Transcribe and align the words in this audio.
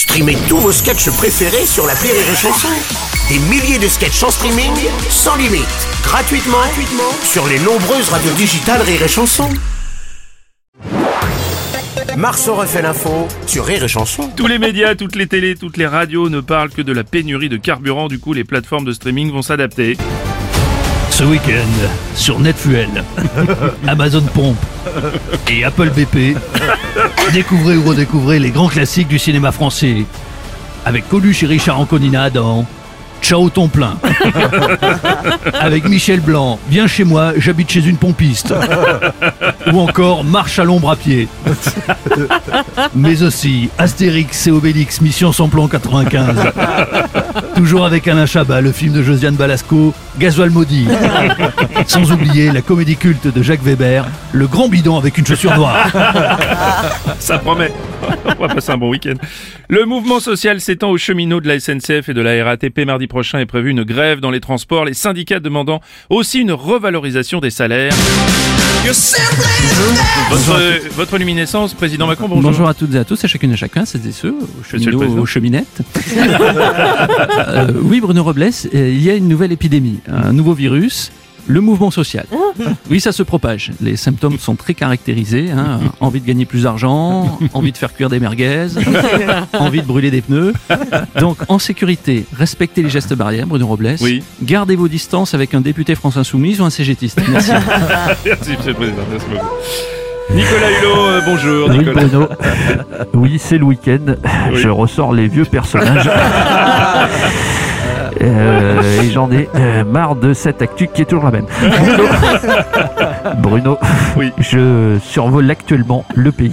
Streamez 0.00 0.38
tous 0.48 0.56
vos 0.56 0.72
sketchs 0.72 1.10
préférés 1.10 1.66
sur 1.66 1.86
la 1.86 1.92
Rire 1.92 2.14
et 2.14 2.34
Chanson. 2.34 2.68
Des 3.28 3.38
milliers 3.50 3.78
de 3.78 3.86
sketchs 3.86 4.22
en 4.22 4.30
streaming, 4.30 4.72
sans 5.10 5.36
limite, 5.36 5.66
gratuitement, 6.02 6.56
gratuitement 6.56 7.12
sur 7.22 7.46
les 7.46 7.58
nombreuses 7.58 8.08
radios 8.08 8.32
digitales 8.32 8.80
Rire 8.80 9.02
et 9.02 9.08
Chanson. 9.08 9.50
Marceau 12.16 12.54
refait 12.54 12.80
l'info 12.80 13.28
sur 13.46 13.66
Rire 13.66 13.84
et 13.84 13.88
Chanson. 13.88 14.30
Tous 14.34 14.46
les 14.46 14.58
médias, 14.58 14.94
toutes 14.94 15.16
les 15.16 15.26
télés, 15.26 15.54
toutes 15.54 15.76
les 15.76 15.86
radios 15.86 16.30
ne 16.30 16.40
parlent 16.40 16.70
que 16.70 16.80
de 16.80 16.94
la 16.94 17.04
pénurie 17.04 17.50
de 17.50 17.58
carburant. 17.58 18.08
Du 18.08 18.18
coup, 18.18 18.32
les 18.32 18.44
plateformes 18.44 18.86
de 18.86 18.92
streaming 18.92 19.30
vont 19.30 19.42
s'adapter. 19.42 19.98
Ce 21.10 21.24
week-end, 21.24 21.88
sur 22.14 22.38
Netfuel, 22.40 22.88
Amazon 23.86 24.22
Pompe 24.32 24.56
et 25.50 25.64
Apple 25.64 25.90
BP, 25.90 26.36
découvrez 27.32 27.76
ou 27.76 27.84
redécouvrez 27.84 28.38
les 28.38 28.50
grands 28.50 28.68
classiques 28.68 29.08
du 29.08 29.18
cinéma 29.18 29.52
français. 29.52 30.04
Avec 30.84 31.08
Coluche 31.08 31.42
et 31.42 31.46
Richard 31.46 31.78
Anconina 31.78 32.30
dans 32.30 32.64
Ciao 33.22 33.50
ton 33.50 33.68
plein. 33.68 33.98
Avec 35.52 35.86
Michel 35.86 36.20
Blanc, 36.20 36.58
viens 36.70 36.86
chez 36.86 37.04
moi, 37.04 37.32
j'habite 37.36 37.70
chez 37.70 37.86
une 37.86 37.96
pompiste. 37.96 38.54
Ou 39.72 39.78
encore 39.78 40.24
Marche 40.24 40.58
à 40.58 40.64
l'ombre 40.64 40.90
à 40.90 40.96
pied. 40.96 41.28
Mais 42.94 43.22
aussi 43.22 43.68
Astérix 43.76 44.46
et 44.46 44.50
Obélix, 44.50 45.00
Mission 45.02 45.32
sans 45.32 45.48
plan 45.48 45.68
95. 45.68 46.38
Toujours 47.56 47.84
avec 47.84 48.08
Alain 48.08 48.26
Chabat, 48.26 48.60
le 48.60 48.72
film 48.72 48.94
de 48.94 49.02
Josiane 49.02 49.34
Balasco, 49.34 49.92
Gasoil 50.18 50.50
maudit. 50.50 50.86
Sans 51.86 52.10
oublier 52.12 52.50
la 52.50 52.62
comédie 52.62 52.96
culte 52.96 53.26
de 53.26 53.42
Jacques 53.42 53.62
Weber, 53.62 54.06
Le 54.32 54.46
grand 54.46 54.68
bidon 54.68 54.96
avec 54.96 55.18
une 55.18 55.26
chaussure 55.26 55.54
noire. 55.56 55.86
Ça 57.18 57.38
promet. 57.38 57.72
On 58.38 58.46
va 58.46 58.54
passer 58.54 58.70
un 58.72 58.78
bon 58.78 58.88
week-end. 58.90 59.14
Le 59.68 59.84
mouvement 59.84 60.20
social 60.20 60.60
s'étend 60.60 60.90
aux 60.90 60.98
cheminots 60.98 61.40
de 61.40 61.48
la 61.48 61.60
SNCF 61.60 62.08
et 62.08 62.14
de 62.14 62.20
la 62.20 62.44
RATP. 62.44 62.86
Mardi 62.86 63.06
prochain 63.06 63.38
est 63.40 63.46
prévu 63.46 63.70
une 63.70 63.84
grève 63.84 64.20
dans 64.20 64.30
les 64.30 64.40
transports. 64.40 64.84
Les 64.84 64.94
syndicats 64.94 65.40
demandant 65.40 65.80
aussi 66.08 66.40
une 66.40 66.52
revalorisation 66.52 67.40
des 67.40 67.50
salaires. 67.50 67.92
Votre, 70.30 70.94
votre 70.94 71.18
luminescence, 71.18 71.74
président 71.74 72.06
Macron, 72.06 72.28
bonjour. 72.28 72.42
Bonjour 72.50 72.68
à 72.68 72.74
toutes 72.74 72.94
et 72.94 72.98
à 72.98 73.04
tous, 73.04 73.22
à 73.24 73.26
chacune 73.28 73.52
et 73.52 73.56
chacun, 73.56 73.84
c'est 73.84 73.98
ceux, 74.12 74.30
aux 74.32 74.62
cheminots, 74.64 75.18
aux 75.18 75.26
cheminettes. 75.26 75.80
Euh, 77.48 77.72
oui, 77.82 78.00
Bruno 78.00 78.22
Robles, 78.22 78.42
euh, 78.74 78.90
il 78.90 79.02
y 79.02 79.10
a 79.10 79.14
une 79.14 79.26
nouvelle 79.28 79.50
épidémie, 79.52 79.98
un 80.08 80.32
nouveau 80.32 80.52
virus, 80.52 81.10
le 81.46 81.60
mouvement 81.60 81.90
social. 81.90 82.26
Oui, 82.90 83.00
ça 83.00 83.12
se 83.12 83.22
propage. 83.22 83.72
Les 83.80 83.96
symptômes 83.96 84.38
sont 84.38 84.54
très 84.54 84.74
caractérisés. 84.74 85.50
hein. 85.50 85.80
Envie 86.00 86.20
de 86.20 86.26
gagner 86.26 86.44
plus 86.44 86.62
d'argent, 86.64 87.38
envie 87.54 87.72
de 87.72 87.76
faire 87.76 87.92
cuire 87.94 88.08
des 88.08 88.20
merguez, 88.20 88.66
envie 89.58 89.80
de 89.80 89.86
brûler 89.86 90.10
des 90.10 90.20
pneus. 90.20 90.52
Donc, 91.18 91.38
en 91.48 91.58
sécurité, 91.58 92.24
respectez 92.36 92.82
les 92.82 92.90
gestes 92.90 93.14
barrières, 93.14 93.46
Bruno 93.46 93.66
Robles. 93.66 93.96
Oui. 94.00 94.22
Gardez 94.42 94.76
vos 94.76 94.88
distances 94.88 95.34
avec 95.34 95.54
un 95.54 95.60
député 95.60 95.94
France 95.94 96.16
Insoumise 96.16 96.60
ou 96.60 96.64
un 96.64 96.70
CGTiste. 96.70 97.20
Merci. 97.28 97.50
Merci, 98.24 98.50
monsieur 98.56 98.70
le 98.70 98.74
président. 98.74 99.02
Merci 99.10 99.26
beaucoup. 99.30 99.46
Nicolas 100.34 100.70
Hulot, 100.80 100.96
euh, 101.06 101.20
bonjour. 101.26 101.68
Oui, 101.70 101.78
Nicolas. 101.78 102.02
Bruno. 102.04 102.28
Oui, 103.14 103.38
c'est 103.38 103.58
le 103.58 103.64
week-end. 103.64 104.14
Je 104.54 104.68
ressors 104.68 105.12
les 105.12 105.28
vieux 105.28 105.44
personnages. 105.44 106.10
Euh, 108.22 109.00
et 109.02 109.08
j'en 109.10 109.30
ai 109.32 109.48
euh, 109.54 109.82
marre 109.82 110.14
de 110.14 110.34
cette 110.34 110.60
actu 110.60 110.88
qui 110.92 111.00
est 111.02 111.04
toujours 111.06 111.24
la 111.24 111.30
même. 111.30 111.46
Bruno, 111.62 112.04
Bruno, 113.38 113.78
Oui. 114.16 114.30
je 114.38 114.98
survole 115.02 115.50
actuellement 115.50 116.04
le 116.14 116.30
pays 116.30 116.52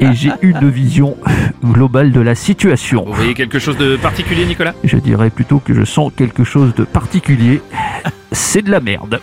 et 0.00 0.14
j'ai 0.14 0.30
une 0.40 0.70
vision 0.70 1.14
globale 1.62 2.10
de 2.10 2.20
la 2.22 2.34
situation. 2.34 3.04
Vous 3.06 3.12
voyez 3.12 3.34
quelque 3.34 3.58
chose 3.58 3.76
de 3.76 3.96
particulier, 3.96 4.46
Nicolas? 4.46 4.72
Je 4.82 4.96
dirais 4.96 5.28
plutôt 5.28 5.58
que 5.58 5.74
je 5.74 5.84
sens 5.84 6.10
quelque 6.16 6.44
chose 6.44 6.74
de 6.74 6.84
particulier. 6.84 7.60
C'est 8.32 8.62
de 8.62 8.70
la 8.70 8.80
merde. 8.80 9.20